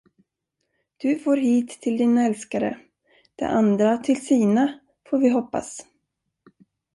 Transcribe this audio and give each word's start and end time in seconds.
Du 0.97 1.19
for 1.19 1.37
hit 1.37 1.69
till 1.69 1.97
din 1.97 2.17
älskare, 2.17 2.77
de 3.35 3.45
andra 3.45 3.97
till 3.97 4.25
sina, 4.25 4.79
får 5.09 5.17
vi 5.17 5.29
hoppas. 5.29 5.85